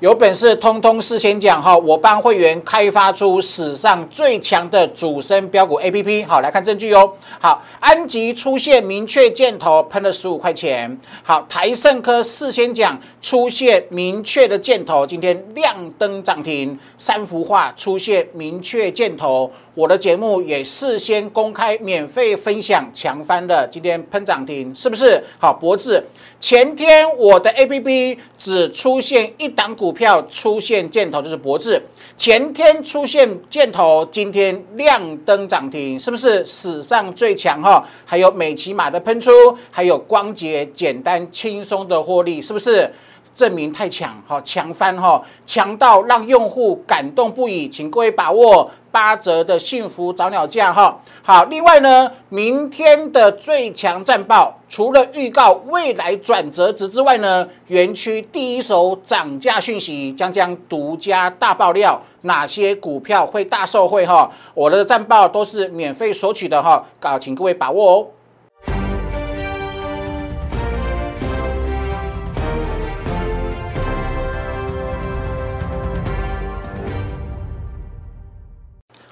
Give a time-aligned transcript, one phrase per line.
[0.00, 6.22] 有本事通通事先讲哈，我帮会员开发出史上最强的主升标股 A P P。
[6.22, 7.12] 好，来看证据哦。
[7.40, 10.96] 好，安吉出现明确箭头，喷了十五块钱。
[11.24, 16.78] 好，台盛科事先讲出现明确的箭头，今天亮灯涨停。
[16.96, 25.22] 三幅画出现明确箭头，我的节目也事先公开免费分享强翻的，今天喷涨停，是不是？
[25.38, 26.02] 好，博智
[26.40, 29.92] 前天我的 A P P 只出现一档股。
[29.92, 31.80] 票出现箭头就是博智，
[32.16, 37.84] 前天出现箭头，今天亮灯涨停，是不是史上最强哈？
[38.04, 39.30] 还有美骑马的喷出，
[39.70, 42.90] 还有光捷简单轻松的获利，是不是？
[43.34, 48.68] 证明太强，好强翻哈，强到让用户感动不已，请各位把握
[48.98, 51.00] 八折的幸福早鸟价哈。
[51.22, 64.28] 好，另外呢，明天的最强战报，除了预告未来转折值之外呢，园区第一手涨价讯息将将独家大爆料，哪些股票会大受惠哈？
[64.52, 68.06] 我的战报都是免费索取的哈，搞，请各位把握哦。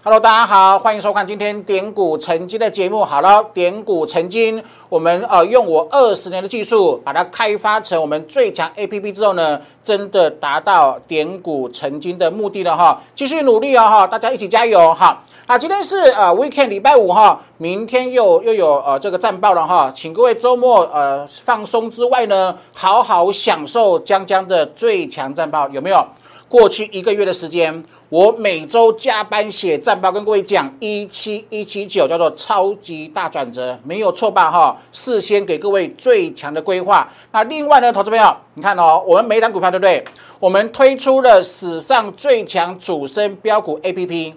[0.07, 3.05] Hello，大家好，欢迎收看今天点股成金的节目。
[3.05, 13.03] 好了，点股成金，我们呃用我二十年的技术把它开发成我们最强 A P P 之后呢，真的达到点股成金的目的了哈。
[13.17, 15.21] 继续努力哦哈，大家一起加油哈。
[15.45, 26.07] 啊，今天是呃 Weekend 礼拜五哈，明天又又有呃这个战报了哈，请各位周末呃放松之外呢，好好享受江江的最强战报，有没有？
[26.49, 27.83] 过去一个月的时间。
[28.09, 34.49] 我每周加班写战报，跟各位讲一七一七九叫做超级大转折，没有错吧？
[34.49, 37.11] 哈，事先给各位最强的规划。
[37.33, 40.05] 那另外呢，投资朋友，你看哦，我们每一档股票对不对？
[40.39, 44.35] 我们推出了史上最强主升标股 A P P，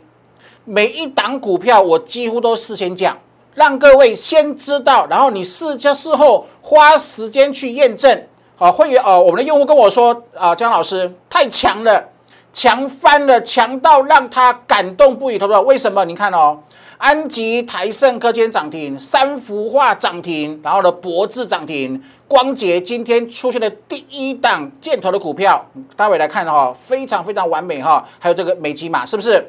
[0.65, 3.15] 每一档股票我几乎都事先讲，
[3.53, 8.23] 让各位先知道，然后你事加事后花时间去验证。
[8.59, 12.09] 啊，会员啊，我们的用户跟我说啊，姜老师太强了。
[12.51, 16.03] 强翻了，强到让他感动不已，投资为什么？
[16.03, 16.57] 你看哦，
[16.97, 25.63] 安吉、台盛科今涨停，三幅画涨停，然后呢，博智涨停，光捷今天出现的第一档箭头的股票，
[25.95, 28.03] 待会来看哈，非常非常完美哈。
[28.17, 29.47] 还有这个美吉马是不是？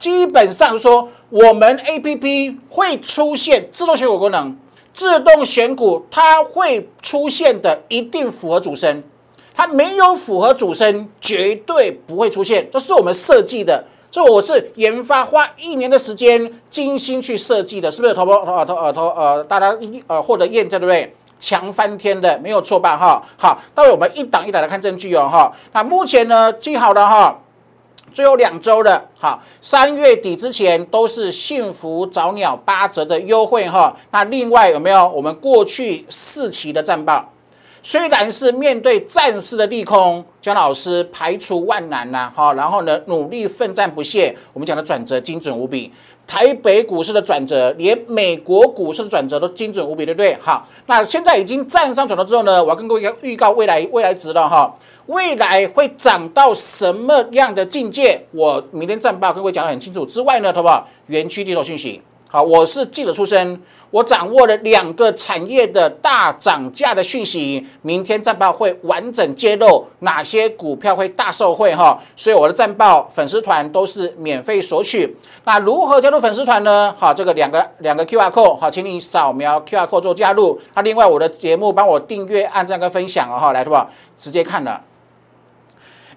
[0.00, 4.58] 基本上说，我们 A P P 会出现自动选股功能，
[5.00, 9.02] 自动选股它会出现的，一定符合主升。
[9.54, 12.68] 它没有符合主升，绝对不会出现。
[12.70, 18.12] 这是我们设计的，这我是研发花一年的时间精心去设计的，是不是？
[18.12, 21.16] 投投呃投呃投呃，大家一呃获得验证对不对？
[21.38, 22.94] 强翻天的，没有错吧？
[22.98, 25.50] 哈，好，待会我们一档一档的看证据哦，哈。
[25.72, 27.40] 那目前呢，记好了哈，
[28.12, 33.96] 最后两周了，好，三月底之前都是幸福早鸟八折的优惠哈。
[34.10, 37.32] 那另外有没有我们过去四期的战报？
[37.82, 44.36] 虽然是面对战士的利空，姜老师排除万难呐，好，然后呢努力奋战不懈。
[44.52, 45.90] 我们讲的转折精准无比，
[46.26, 50.36] 台北股市的转折，连美国股市的转折都精准无比，对不对？
[50.38, 54.74] 好，那现在已经站上转头之后呢，我要跟各位预告未来未来值了哈，
[55.10, 58.20] 未来会涨到什么样的境界？
[58.30, 60.06] 我明天战报跟各位讲得很清楚。
[60.06, 60.86] 之外呢，好不好？
[61.08, 62.00] 园区地头讯息。
[62.28, 63.60] 好，我是记者出身，
[63.90, 75.16] 我掌握了两个产业的大涨价的讯息，明天战报会完整揭露哪些股票会大受惠哈，所以我的战报粉丝团都是免费索取。
[75.42, 76.94] 那如何加入粉丝团呢？
[76.96, 80.60] 好，这个两个两个 Q R code，好，请你扫描 Q R code 做加入。
[80.74, 83.90] 那另外我的节目帮我订阅、按赞跟分享哦哈，来，好不好？
[84.16, 84.80] 直接看了。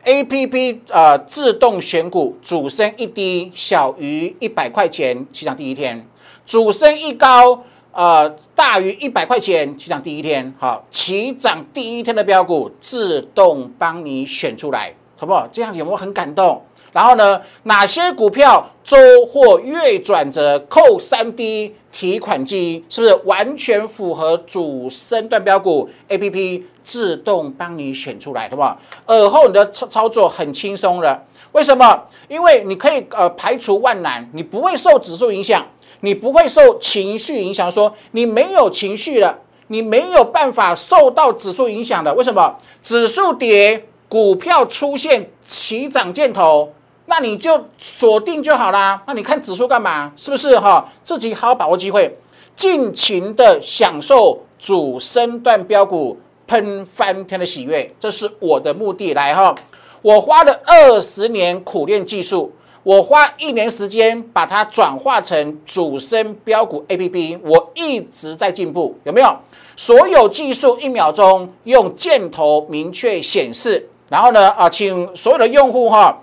[0.06, 6.06] A P P 呃自动选股，主升一低小于一百块钱起涨第一天，
[6.46, 15.48] 主升一高呃大于一百块钱起涨第一天，好起涨第一天的标股自动帮你选出来，好不好？
[15.50, 16.62] 这样有没有很感动？
[16.94, 26.66] 然后呢，哪些股票周或月转折扣三 D 提款机，是不是完全符合主升段标股 A P P？
[26.84, 28.78] 自动帮你选出来，好不好？
[29.08, 31.24] 耳后你的操操作很轻松了。
[31.54, 32.04] 为什么？
[32.28, 35.66] 因为你可以呃排除万难，你不会受指数影响，
[36.02, 37.72] 你不会受情绪影响。
[37.72, 42.14] 说你没有情绪了，你没有办法受到指数影响的。
[42.16, 42.58] 为什么？
[42.82, 46.74] 指数跌，股票出现起涨箭头，
[47.06, 49.02] 那你就锁定就好啦。
[49.08, 50.12] 那你看指数干嘛？
[50.16, 50.90] 是不是哈？
[51.04, 52.18] 自己好好把握机会，
[52.56, 56.20] 尽情的享受主升段标股。
[56.46, 59.14] 喷翻天的喜悦，这是我的目的。
[59.14, 59.56] 来哈，
[60.02, 62.52] 我花了二十年苦练技术，
[62.84, 69.34] 我花一年时间把它转化成主升标股 A P P，我一直在进步，有没有？
[69.78, 76.22] 所有技术一秒钟用箭头明确显示，然后呢啊，请所有的用户哈。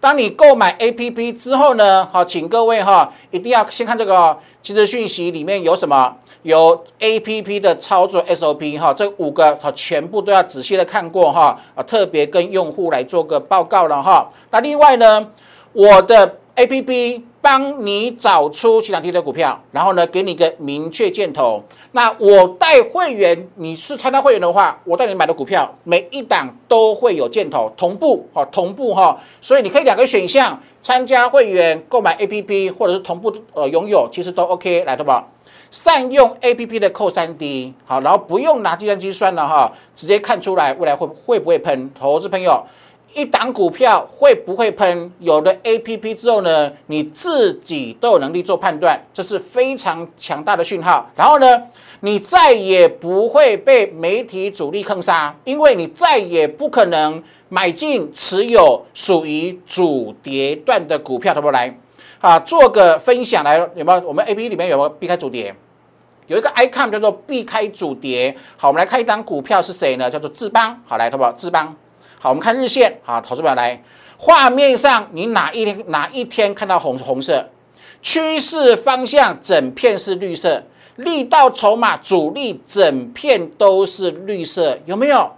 [0.00, 14.30] 当你购买 A P P 之后呢，好，请各位哈，一定要先看这个其实讯息里面有什么，有 A P P 的操作 S O P 哈，这五个它全部都要仔细的看过哈，啊，特别跟用户来做个报告了哈。
[14.50, 15.28] 那另外呢，
[15.72, 17.24] 我的 A P P。
[17.42, 21.62] 帮你找出其他低的股票，然后呢，给你一个明确箭头。
[21.92, 29.18] 那我带会员，你是参加会员的话，我带你买的股票，每一档都会有箭头同步，哈，同步哈。
[29.40, 35.26] 所以你可以两个选项，参加会员购买 A P P，或者是同步呃拥有，其实都 OK，来，对吧？
[35.70, 41.90] 善用 A P P 的扣三 D，好，然后不用拿计算机算了哈，直接看出来未来会会不会喷。
[41.98, 42.62] 投资朋友。
[43.14, 45.12] 一档股票会不会喷？
[45.18, 51.10] 有了 A P P 之后呢，你自己都有能力做判断，这是非常强大的讯号。
[51.16, 51.62] 然后呢，
[52.00, 61.34] 你再也不会被媒体主力坑杀，因为你再也不可能买进持有属于主跌段的股票。
[61.34, 61.76] 怎么来？
[62.20, 64.00] 啊，做个分享来，有没有？
[64.06, 65.54] 我们 A P P 里面有没有避开主跌？
[66.28, 68.36] 有一个 icon 叫做避开主跌。
[68.56, 70.08] 好，我们来看一档股票是谁呢？
[70.08, 70.80] 叫做智邦。
[70.86, 71.32] 好，来，好不好？
[71.32, 71.74] 智邦。
[72.22, 73.00] 好，我们看日线。
[73.02, 73.82] 好，投资表来，
[74.18, 77.48] 画面上你哪一天哪一天看到红红色
[78.02, 80.62] 趋势方向，整片是绿色，
[80.96, 85.30] 力道筹码主力整片都是绿色，有没有？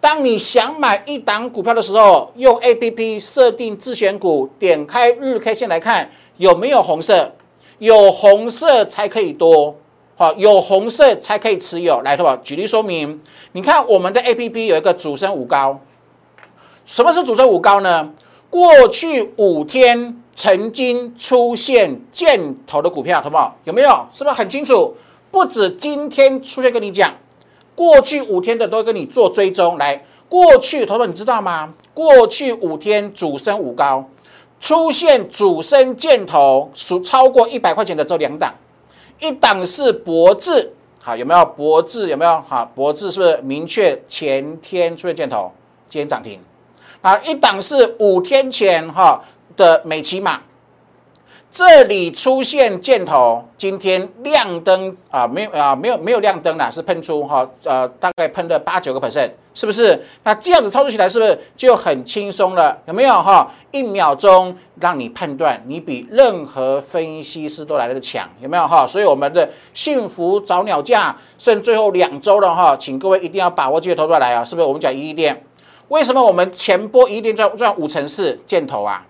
[0.00, 7.32] 当你想买一档股票的时候，用 A P P 设定自选股，点开日 K 线来看有没有红色，
[7.78, 9.74] 有红色才可以多，
[10.14, 12.00] 好，有红色才可以持有。
[12.02, 13.20] 来，投保举例说明，
[13.50, 15.80] 你看我们的 A P P 有一个主升五高。
[16.88, 18.10] 什么是主升五高呢？
[18.48, 23.54] 过去五天曾经出现箭头的股票，好不好？
[23.64, 24.06] 有没有？
[24.10, 24.96] 是不是很清楚？
[25.30, 27.12] 不止今天出现跟你讲，
[27.74, 29.76] 过去五天的都跟你做追踪。
[29.76, 31.74] 来，过去，投资你知道吗？
[31.92, 34.08] 过去五天主升五高，
[34.58, 38.54] 出现主升箭头，数超过一百块钱的只有两档，
[39.20, 41.44] 一档是博智，好，有没有？
[41.44, 42.42] 博智有没有？
[42.48, 45.52] 好，博智是不是明确前天出现箭头，
[45.86, 46.40] 今天涨停？
[47.08, 49.18] 啊，一档是五天前哈
[49.56, 50.40] 的美骑马，
[51.50, 59.98] 这里出现箭头，今天亮灯啊，没有啊，没有没有亮灯啦，是喷出哈，呃，大概喷了八九个 percent，是不是？
[60.24, 62.76] 那这样子操作起来是不是就很轻松了？
[62.84, 63.50] 有没有哈？
[63.70, 68.86] 一秒钟让你判断，你比任何分析师都来的强，有没有哈？
[68.86, 74.66] 所以我们的幸福早鸟价剩最后两周了哈，请各位一定要把握机会投出来啊，是不是？
[74.66, 75.42] 我们讲一利店。
[75.88, 79.04] 为什么我们前波一定赚赚五成四箭头啊？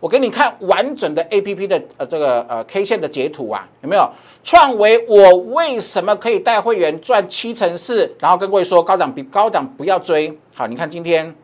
[0.00, 4.08] 我给你看完整的 A P P 的呃这个呃 K 线的截图啊，有没有？
[4.44, 8.14] 创维我为什么可以带会员赚七成四？
[8.20, 10.38] 然后跟各位说高档比高档不要追。
[10.54, 11.34] 好，你看今天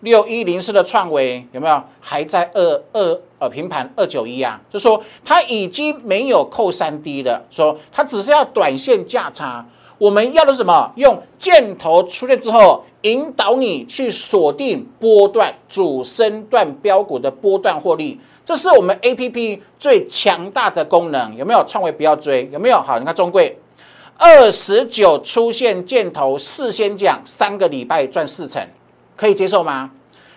[0.00, 4.60] 六一零四的创维有没有还在二二呃平盘二九一啊？
[4.68, 9.64] 就说它已经没有扣三 D 的，说它只是要短线价差。
[9.98, 10.92] 我们要的是什么？
[10.94, 21.36] 用箭头出现之后，引导你去锁定波段主升段标股的波段获利，这是我们 A P P 最强大的功能。
[21.36, 22.48] 有没有创维不要追？
[22.52, 22.80] 有没有？
[22.80, 23.58] 好，你看中贵
[24.16, 28.64] 二十九出现箭头，事先讲三个礼拜赚四成，
[29.16, 29.90] 可以接受吗？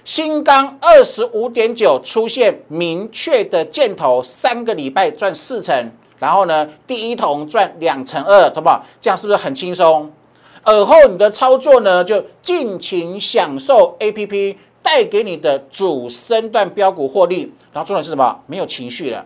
[0.03, 5.91] 新钢二十五点九出现明确的箭头，三个礼拜赚四成。
[6.21, 8.85] 然后呢，第一桶赚两成二，好不好？
[9.01, 10.11] 这样是不是很轻松？
[10.61, 17.51] 而后你的操作呢，就尽情享受 A P P 带给你的主升段标股获利。
[17.73, 18.39] 然后重点是什么？
[18.45, 19.25] 没有情绪了，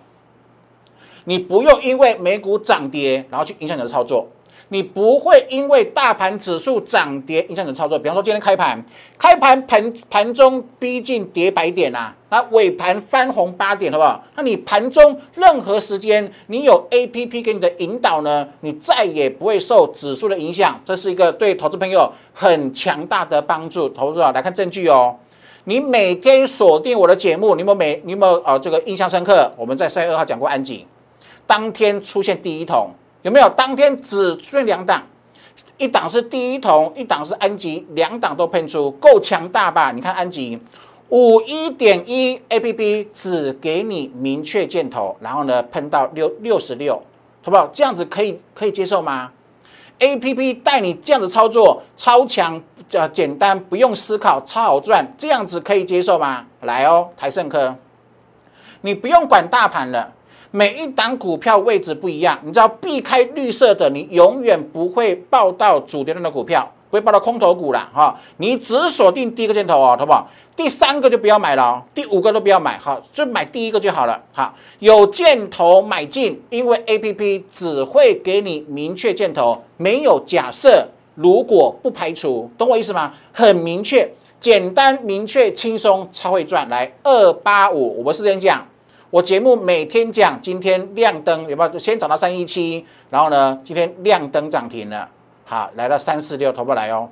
[1.25, 4.27] 你不用因为美股涨跌，然后去影响你的操作。
[4.69, 7.99] 你不会因为大盘指数涨跌影响你的操作。
[7.99, 8.83] 比方说今天开盘，
[9.17, 14.23] 开盘盘盘中逼近跌百点呐，那尾盘翻红八点，好不好？
[14.35, 20.81] 那你盘中任何时间，你有 A P P 给你的引导呢，你再也不会受指数的影响。
[20.83, 23.87] 这是一个对投资朋友很强大的帮助。
[23.89, 25.15] 投资者来看证据哦，
[25.65, 29.51] 你每天锁定我的节目，你有没有每你有没有呃这个印象深刻？
[29.55, 30.85] 我们在三月二号讲过安井，
[31.45, 32.89] 当天出现第一桶。
[33.25, 35.01] 有没有当天只出现两档，
[35.79, 39.91] 一档是第一桶，一档是安吉，两档都喷出，够强大吧？
[39.91, 40.61] 你看安吉
[41.09, 47.01] 五一点一 A P P 只给你明确箭头，然后呢喷到六六十六，
[47.43, 47.67] 好不好？
[47.73, 49.31] 这样子可以可以接受吗
[49.97, 56.45] A P P 带你这样子操作，超强呃简单，不用思考，超好赚，这样子可以接受吗？
[56.61, 57.75] 来哦，台盛科，
[58.81, 60.13] 你不用管大盘了，
[60.55, 66.71] 每一档股票位置不一样，你知道避开绿色的，你永远不会报到主跌的股票。
[66.89, 70.25] 会报到空头股了哈，你只锁定第一个箭头哦，好不好？
[70.55, 74.17] 第三个就不要买了哦，第五个都不要买，好，就买第一个就好了。
[74.31, 83.11] 好，有箭头买进，因为 A P P 只会给你明确箭头，没有假设，如果不排除，懂我意思吗？
[83.33, 84.09] 很明确，
[84.39, 86.69] 简单明确，轻松，超会赚。
[86.69, 88.65] 来，二八五，我是这样讲，
[89.15, 91.79] 我节目每天讲，今天亮灯有没有？
[91.79, 95.07] 先涨到三一七，然后呢，今天亮灯涨停了。
[95.45, 97.07] 好，来到三四六，投不来哦。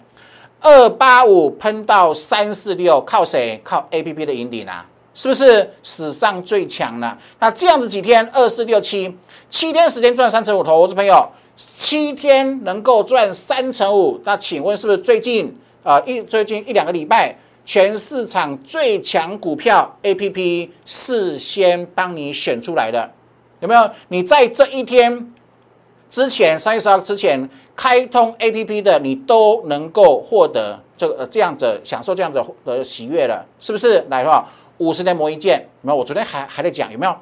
[0.59, 3.57] 二八五喷到三四六，靠谁？
[3.63, 7.17] 靠 A P P 的引领啊，是不是史上最强了？
[7.39, 9.17] 那这样子几天，二四六七，
[9.49, 23.11] 七天时间赚三成五，投资朋友，七天能够赚三成五，那请问是不是最近啊一最近一两个礼拜，全市场最强股票 A P P 事先帮你选出来的？
[23.59, 23.89] 有没有？
[24.09, 25.33] 你在这一天
[26.09, 27.49] 之前，三月十号之前。
[27.75, 34.05] 开通 A P P 的你都能够获得这个这样子享受这样子的喜悦了，是不是？
[34.11, 35.97] 来的话，五十年磨一剑，有没有？
[35.97, 37.15] 我昨天还还在讲有没有？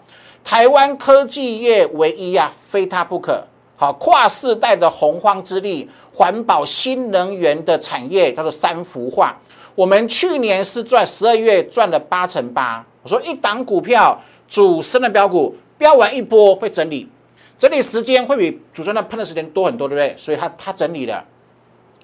[0.43, 3.41] 台湾科技业唯一呀，非它不可。
[3.77, 9.39] 好，跨世代的洪荒之力，环保新能源的产业叫做三幅画。
[9.75, 12.85] 我们去年是赚十二月赚了八成八。
[13.03, 17.09] 我说一档股票主升的标股，标完一波会整理。
[17.57, 20.15] 整理时间会比主升的喷的时间多很多，对不对？
[20.17, 21.23] 所以它它整理了，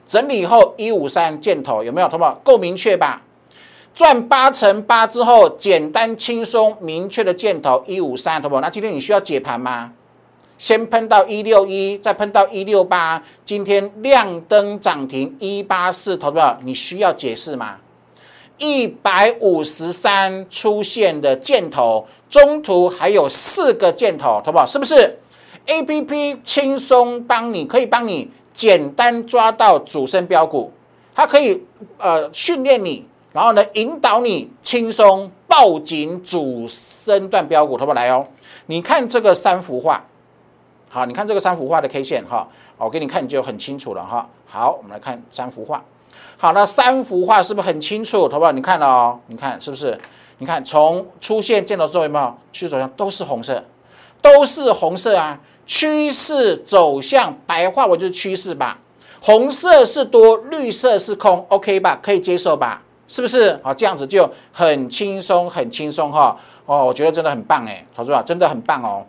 [0.06, 2.08] 整理以后一五三箭头有没有？
[2.08, 2.40] 好不好？
[2.44, 3.24] 够明确吧？
[3.96, 8.62] 赚八乘八之后，简单轻松明确的箭头一五三，好不好？
[8.62, 9.92] 那今天你需要解盘吗？
[10.58, 16.58] 先喷到一六一，再喷到一六八，今天亮灯涨停一八四，投不好？
[16.64, 17.78] 你需要解释吗？
[18.58, 24.66] 一百五十三出现的箭头，中途还有四个箭头，好不好？
[24.66, 25.20] 是不是
[25.68, 30.72] ？A P P 轻松帮你，可以帮你简单抓到主升标股，
[31.14, 31.64] 它可以
[32.00, 37.94] 呃训练你，然后呢引导你轻松抱紧主升段标股，好不好？
[37.94, 38.26] 来哦，
[38.66, 40.04] 你看这个三幅画，
[40.98, 44.28] 好，你看这个三幅画的 K 线哈，我给你看就很清楚了哈。
[44.48, 45.80] 好，我们来看三幅画，
[46.38, 48.28] 好，那三幅画是不是很清楚？
[48.28, 48.52] 好不好？
[48.52, 49.96] 你看哦，你看是不是？
[50.40, 52.36] 你看从出现箭头之后有没有？
[52.52, 53.64] 趋势走向都是红色，
[54.24, 55.40] 都是红色啊。
[55.68, 58.80] 趋势走向白话，我就是趋势吧。
[59.22, 62.00] 红色是多，绿色是空，OK 吧？
[62.02, 62.82] 可以接受吧？
[63.08, 63.60] 是不是？
[63.64, 66.36] 好，这样子就很轻松，很轻松哈。
[66.66, 69.06] 哦，我觉得真的很棒哎，投资者真的很棒哦。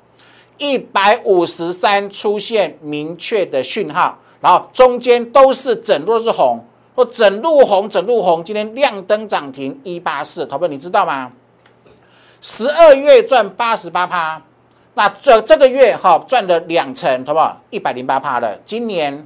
[0.58, 8.42] 一百五十三出现明确的讯号，然后中间都是整路都是红，或整路红，整路红。
[8.44, 11.32] 今天亮灯涨停一八四，投资你知道吗？
[12.40, 14.42] 十二月赚八十八趴。
[14.94, 17.56] 那这这个月哈赚了两成，好不好？
[17.70, 18.58] 一百零八趴了。
[18.64, 19.24] 今年、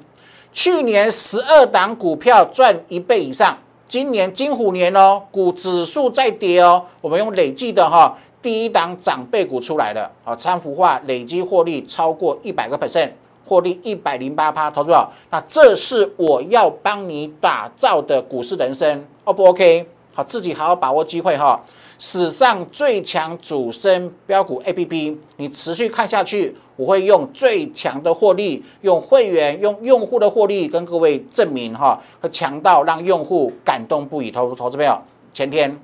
[0.53, 3.57] 去年十二档股票赚一倍以上，
[3.89, 6.85] 今年金虎年哦，股指数在跌哦。
[7.01, 13.11] 我们用累计的哈，第一档长辈股出来了，好，三幅画累计获利超过一百个 percent，
[13.47, 19.87] 获利一百零八趴，投资者，那这是我要帮你打造的股市人生，O 不 OK？
[20.13, 21.59] 好，自己好好把握机会哈。
[21.99, 34.33] 史上最强主升标股 A P P，你持续看下去，我会用最强的获利，用会员、用用户的获利跟各位证明哈，和强到让用户感动不已。
[34.33, 34.99] 投投资朋友，
[35.33, 35.79] 前天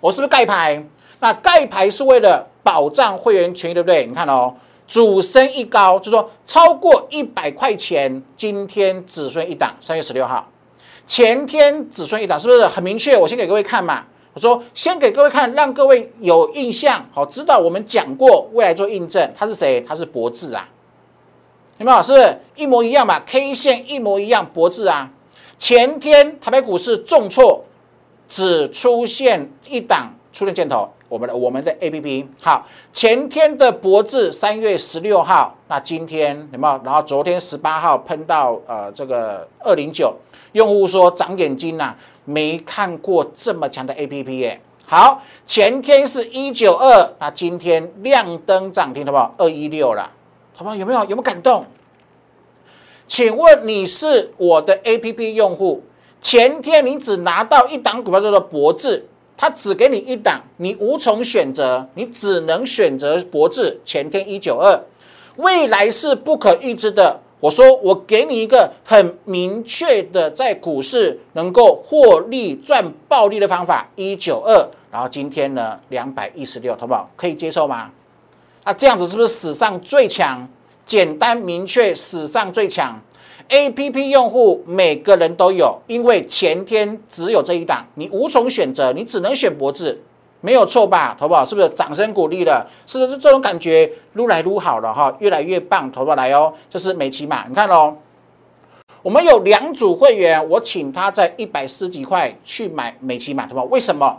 [0.00, 0.82] 我是不是盖牌？
[1.22, 4.04] 那盖牌是为了保障会员权益，对不对？
[4.06, 4.52] 你看哦，
[4.88, 10.48] 主升一高，就说超过一百块钱，今天只剩一档，三月十六号，
[11.06, 13.16] 前天只剩一档，是不是很明确？
[13.16, 14.02] 我先给各位看嘛。
[14.34, 19.80] 我说，先给各位看，让各位有印象，好知道我们讲过，未来做印证，他是谁？
[19.86, 20.68] 他是博智啊，
[21.78, 22.02] 有没有？
[22.02, 25.08] 是不是一模一样嘛？K 线一模一样，博智啊。
[25.56, 27.64] 前天台北股市重挫，
[28.28, 32.66] 只出现一档出现箭头，我们的我们的 A P P 好。
[32.90, 36.80] 前天的博智三月十六号，那今天有没有？
[36.82, 40.14] 然后昨天十八号喷到呃这个二零九，
[40.52, 41.94] 用户说长眼睛呐。
[42.24, 44.60] 没看过这么强的 A P P 耶！
[44.86, 49.34] 好，前天是一九二，那今天亮灯涨停，好不好？
[49.36, 50.08] 二一六了，
[50.54, 50.76] 好不好？
[50.76, 51.66] 有没有有没有感动？
[53.08, 55.82] 请问你是我的 A P P 用户，
[56.22, 59.08] 前天你只拿到一档股票叫做博智，
[59.42, 63.76] 它只给你一档，你无从选择，你只能选择博智。
[63.84, 64.80] 前天一九二，
[65.34, 67.18] 未来是不可预知的。
[67.40, 77.10] 我说我给你一个很明确的在股市能够获利赚暴利的方法，一九二，然后今天呢两百一十六，好不好？
[77.16, 77.90] 可以接受吗？
[78.62, 80.48] 那这样子是不是史上最强？
[80.86, 82.96] 简单明确，史上最强。
[83.52, 90.02] A P P 用户每个人都有，因为前天只有这一档，你无从选择，你只能选博智，
[90.40, 91.14] 没有错吧？
[91.20, 91.44] 投保？
[91.44, 92.66] 是不是掌声鼓励了？
[92.86, 96.50] 是不是这种感觉撸来撸好了哈，越来越棒，投保来哦。
[96.70, 97.94] 这是美琪玛，你看哦，
[99.02, 103.62] 我们有两组会员，我请他在一百四几块去买美琪玛，对吧？
[103.64, 104.18] 为什么？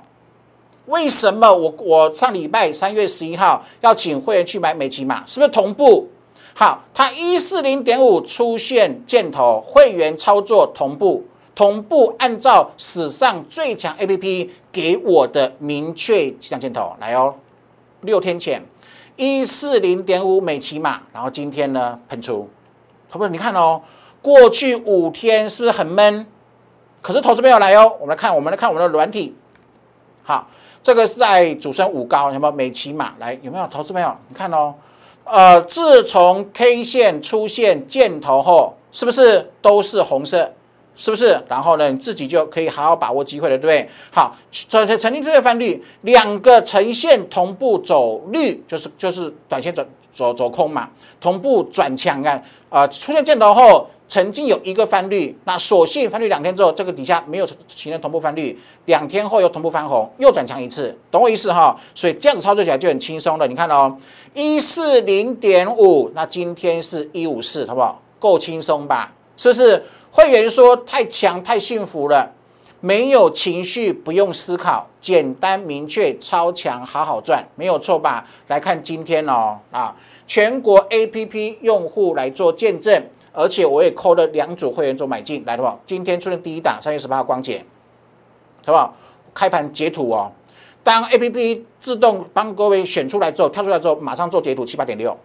[0.86, 5.26] 为什么我我上礼拜三月十一号要请会员去买美琪玛？
[5.26, 6.08] 是不是同步？
[6.56, 17.34] 好，它一四零点五出现箭头，会员操作同步，同步按照史上最强 A P P 给我的明确向箭头来哦。
[18.02, 18.64] 六天前
[19.16, 22.48] 一四零点五美骑马，然后今天呢喷出，
[23.10, 23.82] 投资你看哦，
[24.22, 26.28] 过去五天是不是很闷？
[27.02, 27.92] 可是投资没有来哦。
[28.00, 29.36] 我们来看，我们来看我们的软体。
[30.22, 30.48] 好，
[30.84, 33.16] 这个是在主升五高，有没有美骑马？
[33.18, 34.16] 来，有没有投资朋友？
[34.30, 34.76] 你看哦。
[35.26, 40.54] 呃，自从 K 线出现箭头后，是不是都是红色？
[40.96, 41.42] 是不是？
[41.48, 43.90] 然后呢，你自己就可以好好把握机会了，对不对？
[44.12, 50.90] 好，曾曾经这个翻绿，两个呈现同步走绿，就是就是短线走走走空嘛，
[51.20, 53.88] 同步转强啊，啊，出现箭头后。
[54.14, 58.56] 曾经有一个翻绿，那所幸翻绿两天之后，这个底下没有形成同步翻绿，
[58.86, 61.76] 两天后又同步翻红，又转强一次，懂我意思哈？
[61.96, 63.48] 所以这样子操作起来就很轻松了。
[63.48, 63.98] 你看哦，
[64.36, 68.00] 一四零点五，那今天是一五四，好不好？
[68.20, 69.12] 够轻松吧？
[69.36, 69.84] 是不是？
[70.12, 72.32] 会员说太强太幸福了，
[72.82, 78.24] 没有情绪，不用思考，简单明确，超强，好好赚，没有错吧？
[78.48, 79.96] 来看今天哦，啊，
[80.28, 83.04] 全国 A P P 用户来做见证。
[83.34, 87.66] 而且我也扣了两组会员做买进来的话，今天出现第一档三月十八号光解，
[88.66, 88.94] 好不好？
[89.34, 90.32] 开盘截图哦。
[90.84, 95.18] 当 A P P 自动帮各位选出来之后，跳出来之后，马上做截图七八点六。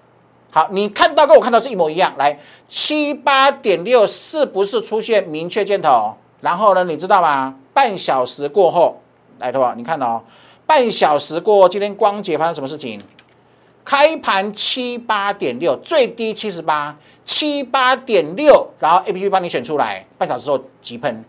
[0.51, 2.14] 好，你看到跟我看到是一模一样。
[2.16, 6.14] 来，七八点六是不是出现明确箭头？
[6.40, 7.55] 然后呢，你知道吗？
[7.75, 8.97] 半小时过后，
[9.40, 10.23] 来的话，你看哦，
[10.64, 13.03] 半小时过后，今天光解发生什么事情？
[13.85, 16.97] 开盘七八点六，最低七十八。
[17.29, 21.23] 七八点六，然后 A P P 帮你选出来，半小时后急喷，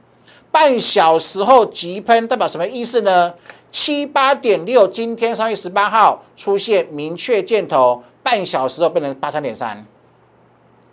[0.49, 3.33] 半小时后急喷代表什么意思呢？
[3.69, 9.85] 七八点六，今天三月十八号出现明确箭头，半小时后变成八三点三，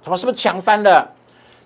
[0.03, 1.14] 什么是不是强翻了？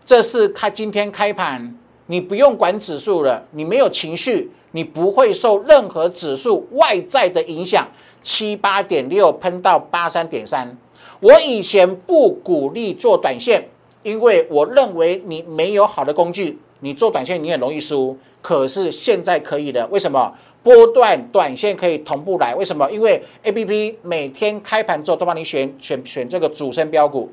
[0.05, 1.75] 这是开今天开盘，
[2.09, 7.89] 你不用管指数了，你没有情绪，你不会受任何指数外在的影响，
[8.21, 10.77] 七八点六喷到八三点三。
[11.21, 13.69] 我以前不鼓励做短线，
[14.03, 18.17] 因为我认为你没有好的工具，你做短线你很容易输。
[18.43, 20.33] 可是现在可以的，为什么？
[20.63, 22.91] 波段短线可以同步来，为什么？
[22.91, 27.31] 因为 A P P 每天开盘之后都帮你选选选这个主升标股，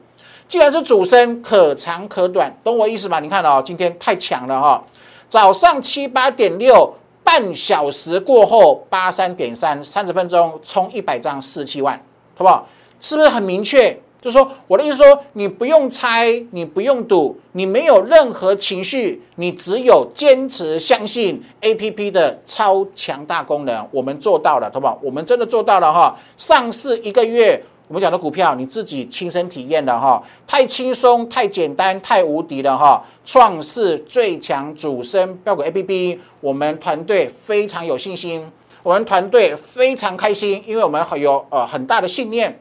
[0.48, 3.20] 既然是主升，可长可短，懂我意思吗？
[3.20, 4.84] 你看哦，今天太强了哈，
[5.28, 12.02] 早上七八点六，半小时过后八三点三，三十分钟冲一百张四七万，
[12.36, 12.66] 好不好？
[13.00, 14.00] 是不是很明确？
[14.20, 23.88] 就是说，我的意思说，你不用猜，你不用赌，你没有任何情绪，你只有坚持相信 A P P 的超强大功能。
[23.92, 25.06] 我们做到了，好不？
[25.06, 26.18] 我们真的做到了哈！
[26.36, 33.06] 上市一个月，我们讲的股票，你自己亲身体验的哈，太轻松、太简单、太无敌了哈！
[33.24, 42.60] 创世最强主升标股 A P P，我们团队非常有信心，我们团队非常开心，因为我们有呃很大的信念。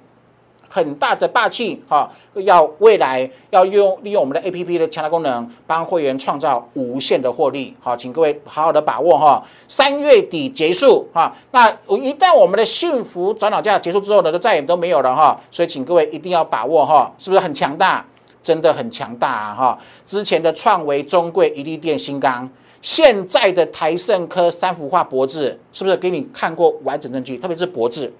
[0.68, 7.74] 很大的霸气哈，要未来要用利用我们的 A P P 的强大功能，帮会员创造无限的获利。
[7.81, 9.42] 好，请各位好好的把握哈。
[9.68, 15.40] 三月底结束哈，那一旦我们的幸福转脑价结束之后呢，就再也都没有了哈。
[15.50, 18.05] 所以请各位一定要把握哈，是不是很强大？
[18.42, 19.79] 真的很强大啊哈。
[20.05, 22.48] 之前的创维、中贵、一利电、新钢，
[22.81, 27.37] 现在的台盛科、三幅画、博智，是不是给你看过完整证据？
[27.38, 28.12] 特别是博智。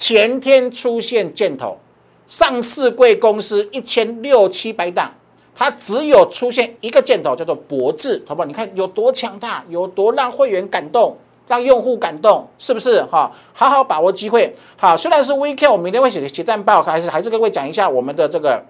[0.00, 1.78] 前天出现箭头，
[2.26, 5.12] 上市贵公司一千六七百档，
[5.54, 8.46] 它只有出现一个箭头，叫做博智，好不好？
[8.46, 11.14] 你看有多强大，有多让会员感动，
[11.46, 13.02] 让用户感动，是不是？
[13.04, 14.50] 哈，好好把握机会。
[14.78, 18.64] 好，虽然是 V K，我明天会写写战报，还是还是跟各位讲一下我们的这个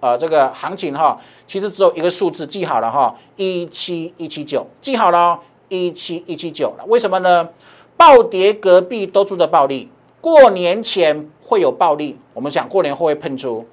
[0.00, 1.18] 呃这个行情哈。
[1.46, 6.84] 其实只有一个数字，记好了哈，一七一七九，记好了，一七一七九了。
[6.88, 7.48] 为什么呢？
[7.96, 9.88] 暴跌隔壁都住着暴利。
[10.20, 13.64] 过年前会有暴利，我们想过年后会喷出，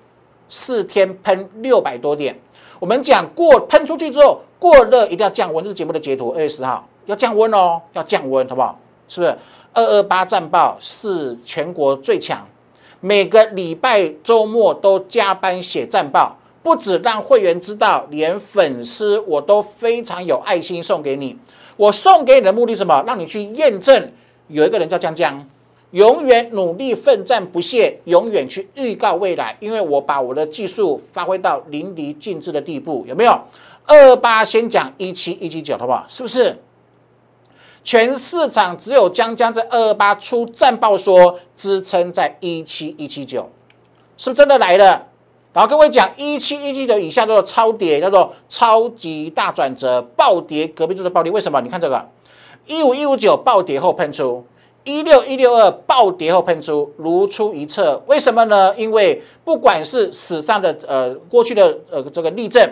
[0.47, 2.39] 四天喷六百多点。
[2.79, 6.29] 我们讲过喷出去之后过热一定要降温，这是节目的截图。
[6.31, 8.79] 二月十号要降温哦，要降温，好不好？
[9.07, 9.37] 是不是？
[9.73, 12.47] 二二八战报是全国最强，
[12.99, 21.37] 每个礼拜周末都加班写战报，不止让会员知道，连粉丝我都非常有爱心送给你。
[21.77, 23.03] 我送给你的目的是什么？
[23.05, 24.11] 让你去验证，
[24.47, 25.45] 有一个人叫江江。
[25.91, 33.39] 永远努力奋战不懈，永远去预告未来，因为我把我的技术发挥到淋漓尽致的地步，有没有？
[33.85, 36.05] 二八先讲一七一七九，好不好？
[36.09, 36.57] 是不是？
[37.83, 43.49] 全市场只有江江在二二八出战报说支撑在一七一七九，
[44.17, 45.07] 是不是真的来了？
[45.53, 51.31] 然后各位讲一七一七九以下叫做超跌，叫做超级大转折，暴跌，隔壁就是暴跌。
[51.31, 51.61] 为什么？
[51.61, 52.09] 你看这个
[52.65, 54.43] 一五一五九暴跌后喷出。
[54.85, 58.01] 一六一六二暴跌后喷出，如出一辙。
[58.05, 58.73] 为什么呢？
[58.77, 62.63] 因为不管是史上的呃过去的呃这个例证，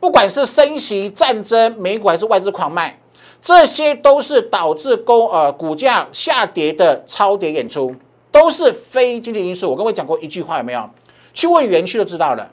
[0.00, 2.98] 不管是升息、战争、美股还是外资狂卖，
[3.42, 7.94] 这些都是导致公呃股价下跌的超跌演出，
[8.32, 9.70] 都是非经济因素。
[9.70, 10.88] 我跟各位讲过一句话，有没有？
[11.34, 12.50] 去问园区就知道了。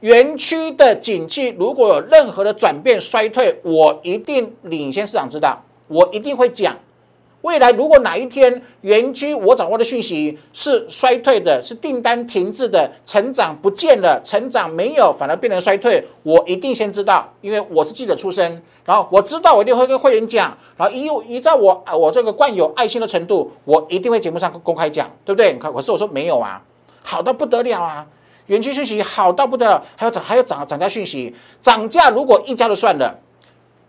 [0.00, 6.76] 园区的景气如果有任何的转变衰退，我一定领先市场知道，我一定会讲。
[7.42, 25.54] 未来如果哪一天园区我掌握的讯息是衰退的，是订单停滞的，成长不见了，成长没有，反而变成衰退，我一定先知道，因为我是记者出身，然后我知道我一定会跟会员讲，然后依依照我我这个惯有爱心的程度，我一定会节目上公开讲，对不对？
[25.54, 26.62] 可是我说没有啊，
[27.02, 28.06] 好到不得了啊，
[28.48, 33.18] 园区讯息好到不得了，还有涨还有涨涨价讯息，涨价如果一家就算了。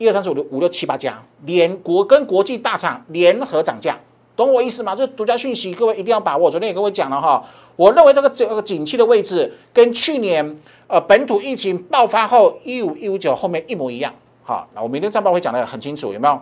[0.01, 3.95] 一二三四五六五六七八家联国跟国际大厂联合涨价，
[4.35, 4.95] 懂我意思吗？
[4.95, 6.49] 这是独家讯息，各位一定要把握。
[6.49, 7.43] 昨天也跟我讲了哈，
[7.75, 14.11] 我认为这个这个景气的位置跟去年呃本土疫情爆发后一五一五九后面一模一样。
[14.43, 16.41] 好，那我明天战报会讲的很清楚，有没有？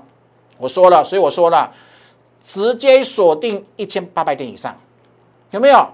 [0.58, 1.70] 我说了，所以我说了，
[2.42, 4.74] 直接锁定一千八百点以上，
[5.52, 5.86] 有没有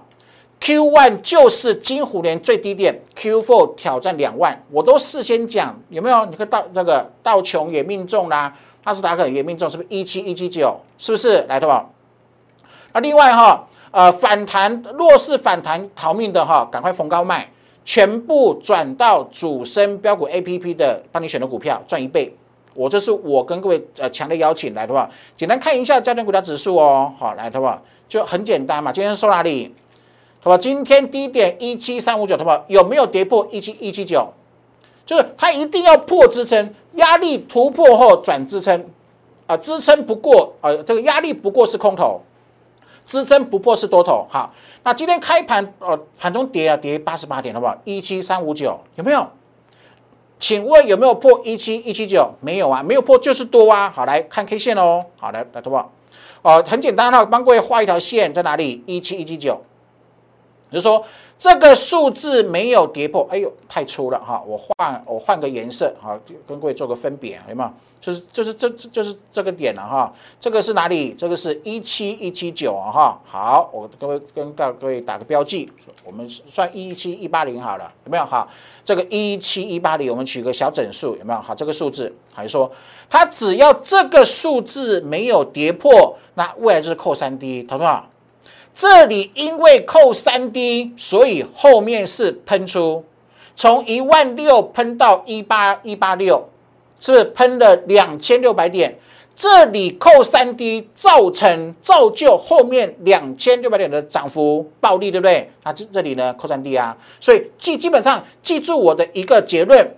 [0.60, 6.26] ？Q one 就是金虎年最低点，Q four 挑战两万，我都事先讲，有没有？
[6.26, 8.52] 你看到那个道琼也命中啦，
[8.84, 10.80] 纳斯达克也命中，是不是一七一七九？
[10.98, 11.44] 是不是？
[11.48, 11.86] 来，对吧？
[12.92, 17.48] 那另外哈，呃，反弹弱势反弹逃命的哈，赶快逢高卖，
[17.84, 22.34] 全部转到主升标股 A P P 的帮你选的股票，赚一倍。
[22.74, 27.12] 我这是我跟各位呃强烈邀请来的吧，简单看一下焦点股价指数哦。
[27.18, 27.80] 好，来，对吧？
[28.08, 29.74] 就很简单嘛，今天收哪里？
[30.46, 32.64] 好吧，今天低点一七三五九，好不好？
[32.68, 34.32] 有没有跌破一七一七九？
[35.04, 38.86] 就是它一定要破支撑，压力突破后转支撑，
[39.48, 42.20] 啊，支撑不过，啊，这个压力不过是空头，
[43.04, 44.24] 支撑不破是多头。
[44.30, 44.54] 好，
[44.84, 47.76] 那今天开盘，呃，盘中跌啊，跌八十八点，好不好？
[47.82, 49.26] 一七三五九有没有？
[50.38, 52.30] 请问有没有破一七一七九？
[52.38, 53.90] 没有啊，没有破就是多啊。
[53.90, 55.06] 好，来看 K 线哦。
[55.16, 55.90] 好，来来，好不好？
[56.42, 58.84] 哦，很简单哈，帮各位画一条线在哪里？
[58.86, 59.60] 一七一七九。
[60.70, 61.04] 就是说，
[61.38, 64.42] 这个数字没有跌破，哎呦，太粗了哈！
[64.46, 67.70] 我换我换个颜色哈，跟各位做个分别，有没有？
[68.00, 70.12] 就是就是这这就是这个点了哈。
[70.40, 71.14] 这个是哪里？
[71.14, 73.18] 这个是一七一七九啊哈。
[73.24, 75.70] 好，我各位跟大各位打个标记，
[76.04, 78.24] 我们算一七一八零好了，有没有？
[78.26, 78.46] 哈，
[78.84, 81.40] 这个一七一八零，我们取个小整数，有没有？
[81.40, 82.70] 好，这个数字还是说，
[83.08, 88.00] 它只要这个数字没有跌破，那未来就是扣三 D，同学们。
[88.76, 93.06] 这里因为扣三 D，所以后面是喷出，
[93.54, 96.50] 从一万六喷到一八一八六，
[97.00, 98.98] 是不是喷了两千六百点？
[99.34, 105.50] 这里扣三 D 造成造就后面两千六百点的涨幅暴利，对不对？
[105.64, 109.96] 那这这里呢扣三 D 啊，所以记基本上记住我的一个结论：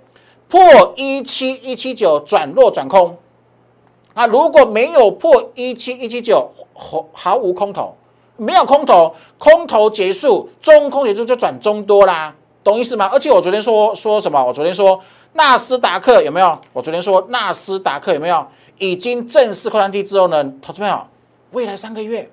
[0.49, 3.17] 破一七一七九转弱转空。
[4.15, 7.97] 啊，如果没有破一七一七九，毫毫无空头。
[8.39, 12.33] 没有空头，空头结束，中空结束就转中多啦，
[12.65, 13.11] 懂意思吗？
[13.13, 14.43] 而且我昨天说说什么？
[14.43, 14.99] 我昨天说
[15.35, 16.59] 纳斯达克有没有？
[16.73, 18.47] 我昨天说纳斯达克有没有？
[18.79, 20.45] 已经正式扩张低之后呢？
[20.63, 21.05] 投资朋友，
[21.51, 22.31] 未来三个月，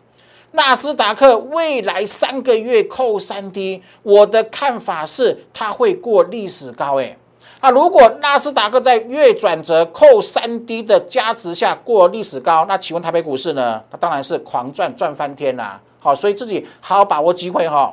[0.52, 7.18] 纳斯达克未来三个月扣三 D，我的看法是它会过历史高诶。
[7.62, 13.82] 那如果纳斯达克在月转折扣三 D 的加持下过历史高，那请问台北股市呢？
[13.90, 15.82] 它当然是狂赚赚翻天啦！
[16.06, 17.92] 好，所以自己好好把握机会哈。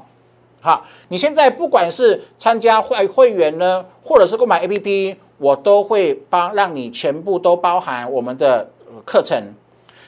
[0.61, 8.69] 好，你现在不管是参加会会员呢，或者是购买 APP，我都会帮让你全部都包含我们的
[9.07, 9.43] 课程。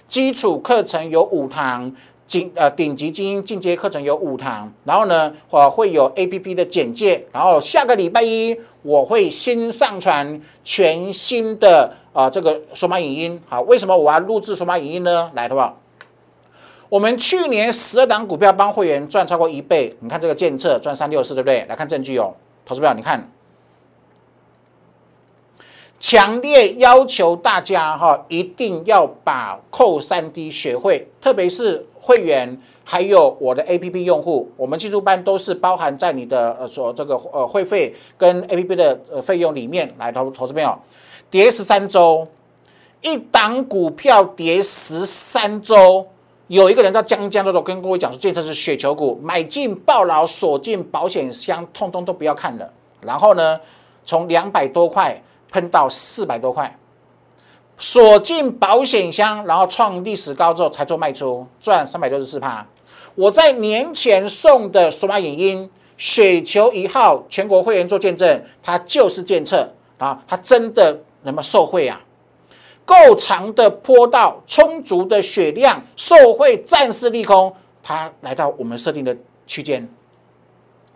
[0.06, 1.90] 基础课程有五堂，
[2.28, 13.42] 顶呃顶级精英进阶课程有五堂，然后呢，我会有 A P P 的简介，然后下个礼拜一我会新上传全新的啊这个数码影音。
[13.48, 15.30] 好，为什么我要录制数码影音呢？
[15.34, 15.80] 来，好不好？
[16.94, 21.64] 我们去年十二档股票帮会员赚超过一倍，你看这个建测赚三六四，对不对？
[21.68, 22.32] 来看证据哦，
[22.64, 23.28] 投资票，你看。
[25.98, 40.78] 强烈要求大家哈，一定要把扣三 D 学会，特别是会员还有我的 APP 用户，我们技术班都是包含在你的呃所这个呃会费跟 APP 的呃费用里面来投投资朋友，
[41.28, 42.28] 跌十三周，
[43.00, 46.06] 一档股票跌十三周，
[46.46, 53.60] 有一个人叫江江的时候跟各位讲说，这次是雪球股，买进爆牢，锁进保险箱，通通都不要看了，然后呢，
[54.04, 55.22] 从两百多块。
[55.54, 56.76] 喷到四百多块，
[57.78, 62.66] 锁进保险箱，然后创历史高之后才做卖出，赚三百六十四趴。
[63.14, 72.00] 我在年前送的数码影音雪球一号，全国会员做见证，它就是见测啊，它真的那么受惠啊？
[72.84, 79.16] 够长的坡道，充足的血量，受惠暂时利空，它来到我们设定的
[79.46, 79.88] 区间。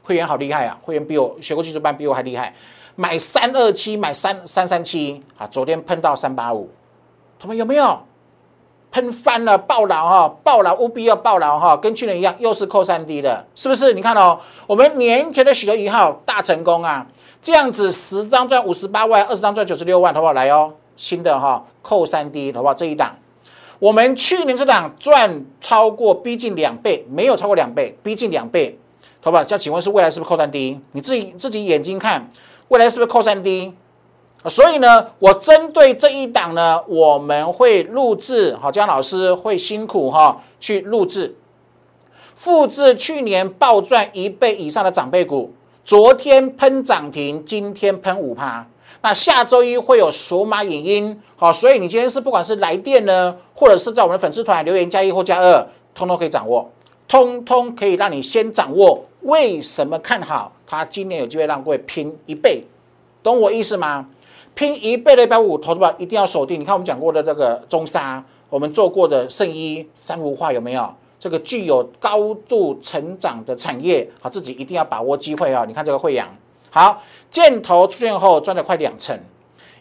[0.02, 0.78] 会员好厉害啊！
[0.82, 2.54] 会员比我学过技术班，比我还厉害。
[2.96, 5.46] 买三二七，买三三三七啊！
[5.46, 6.70] 昨天喷到三八五，
[7.38, 7.98] 他们有没有
[8.90, 9.56] 喷翻了？
[9.58, 13.92] 爆牢哈，爆牢务必要爆牢哈，跟去年一样，又是扣三 D 的，是不是？
[13.92, 17.06] 你看哦，我们年前的许多一号大成功啊，
[17.42, 20.32] 这样子十张赚五十八万，二十张赚九十六万，好不好？
[20.32, 22.74] 来哦，新的哈扣三 D，好不好？
[22.74, 23.16] 这一档，
[23.78, 28.78] 我们去年这档赚超过逼近两倍，没有超过两倍，逼近两倍，
[29.22, 29.42] 好不好？
[29.42, 30.78] 叫请问是未来是不是扣三 D？
[30.92, 32.28] 你自己自己眼睛看。
[32.68, 33.72] 未来是不是扣三 D？
[34.44, 41.34] 所以呢，我针对这一档呢，我们会录制，好，姜老师会辛苦哈去录制，
[42.34, 48.66] 复制去年暴赚一倍以上的长辈股，昨天喷涨停，今天喷五趴，
[49.00, 56.68] 那下周一会有数码影音，好，所以你今天是不管是来电呢，或者是在我们的粉丝团留言加一或加二，通通可以掌握，
[57.06, 60.52] 通通可以让你先掌握为什么看好。
[60.66, 62.64] 它今年有机会让各位拼一倍，
[63.22, 64.08] 懂我意思吗？
[64.54, 66.60] 拼一倍的一百五投资吧，一定要锁定。
[66.60, 70.92] 你看我们讲过的这个中沙，我们做过的圣衣三幅画有没有？
[71.20, 75.64] 这个具有高度成长的产业，好，自己一定要把握机会啊！
[75.66, 76.28] 你看这个惠阳，
[76.70, 79.18] 好，箭头出现后赚了快两成，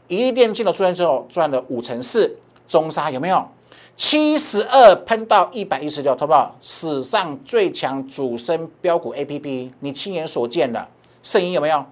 [0.07, 3.45] 一利电箭头出现之后赚了五成四，中沙有没有？
[3.95, 6.55] 七十二喷到一百一十六，好不好？
[6.61, 10.87] 史上最强主升标股 A P P，你亲眼所见的
[11.23, 11.83] 声音有没有？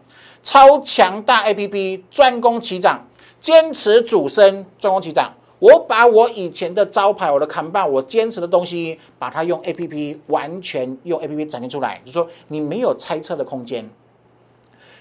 [0.44, 3.04] 超强大 A P P 专攻起涨，
[3.42, 5.34] 坚持主升专攻起涨。
[5.58, 13.90] 我把我以前的招牌，我的看板，我坚持的东西，把它用 A P P 完全用 A P P 展现出来，就是说你没有猜测的空间，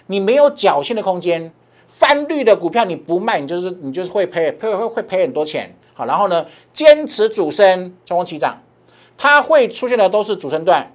[0.06, 1.52] 你没有侥幸的空间。
[1.86, 5.72] 翻绿的股票你不卖，你就是你就是会赔，会会会赔很多钱。
[5.92, 8.60] 好，然后呢，坚持主升，中攻起涨，
[9.16, 10.90] 它会出现的都是主升段，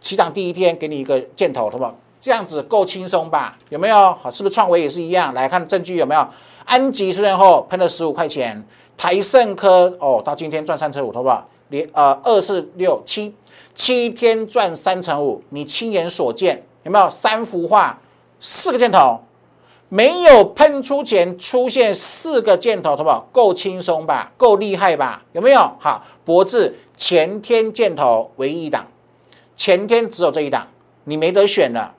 [0.00, 1.94] 起涨第一天给你一个箭头，好不好？
[2.20, 3.58] 这样子够轻松吧？
[3.68, 4.14] 有没有？
[4.14, 5.34] 好，是不是创维也是一样？
[5.34, 6.26] 来看证据有没有？
[6.64, 8.64] 安吉出现后喷了十五块钱，
[8.96, 11.46] 台盛科哦，到今天赚三成五，好不好？
[11.68, 13.34] 连呃二四六七
[13.74, 17.10] 七天赚三成五，你亲眼所见有没有？
[17.10, 18.00] 三幅画，
[18.40, 19.20] 四个箭头。
[19.90, 23.26] 没有喷出前出现四个箭头，好不好？
[23.32, 24.30] 够轻松吧？
[24.36, 25.22] 够厉害吧？
[25.32, 25.60] 有没有？
[25.78, 28.86] 好，博智前天箭头唯一一档，
[29.56, 30.66] 前天只有这一档，
[31.04, 31.94] 你没得选了。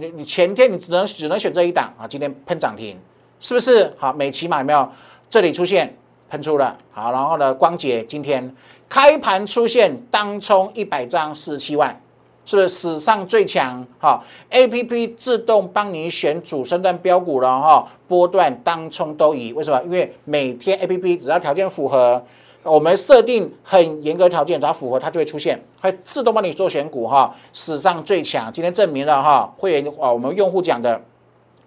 [0.00, 2.08] 你你前天你只能只能选这一档啊！
[2.08, 2.98] 今天喷涨停，
[3.38, 3.94] 是不是？
[3.96, 4.88] 好，美骑马有没有？
[5.30, 5.96] 这里出现
[6.28, 7.54] 喷出了，好，然后呢？
[7.54, 8.52] 光捷今天
[8.88, 12.02] 开盘出现当冲一百张四十七万。
[12.44, 13.86] 是不是史上最强？
[14.00, 19.52] 哈，A P P 自动帮你选主升段标股了哈，波段当冲都以。
[19.52, 19.80] 为什么？
[19.84, 22.24] 因为每天 A P P 只要条件符合，
[22.62, 27.32] 我们设定很严格条件，只要符合它就会出现，会自动帮你做选股哈。
[27.52, 31.00] 史上最强，今天证明了哈，会员啊，我们用户讲的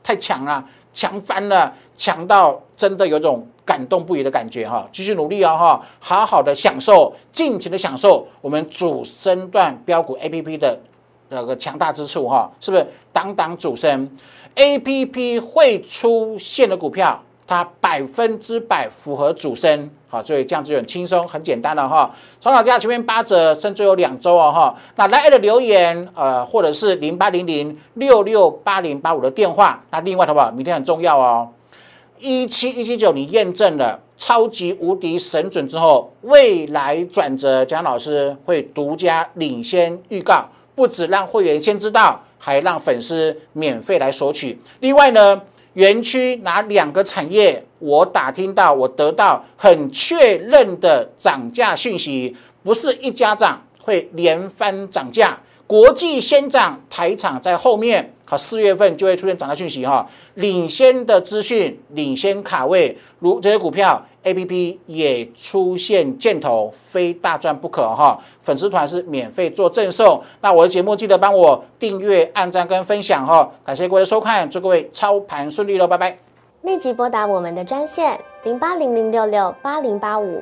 [0.04, 3.48] 太强了，强翻了，强到真的有种。
[3.65, 10.78] 感动不已的感觉哈，继续努力哦哈，好好的享受，尽情的享受我们主升段标股 A P P 的
[11.30, 12.86] 那个强大之处哈，是不是？
[13.12, 14.10] 当当主升
[14.56, 22.13] A P P 会出现的股票，它百分之百符合主升，好，所以这样子很轻松，很简单了哈。
[22.41, 24.76] 从老家前面八折，甚至有两周哦哈。
[24.95, 31.49] 那来的留言呃，或者是零八零零六六八零八五的电话，那另外的话，明天很重要哦。
[32.24, 44.58] 一七一七九，你验证了超级无敌神准之后，未来转折，蒋老师会独家领先预告，不止让会员先知道，还让粉丝免费来索取。
[44.80, 45.42] 另外呢，
[45.74, 52.34] 园区哪两个产业，我打听到，我得到很确认的涨价讯息，
[52.64, 55.38] 不是一家涨，会连番涨价。
[55.68, 68.19] 国际先涨，台厂在后面，四月份就会出现涨价讯息哈，领先的资讯，领先卡位，如这些股票，A P P 也出现箭头，非大赚不可哈。
[68.39, 76.17] 粉丝团是免费做赠送，那我的节目记得帮我订阅、按赞跟分享哈，感谢各位收看，祝各位操盘顺利喽，拜拜。
[76.62, 80.41] 立即拨打我们的专线零八零零六六八零八五。